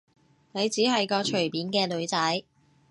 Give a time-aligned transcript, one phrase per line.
[0.53, 2.43] 你只係個隨便嘅女仔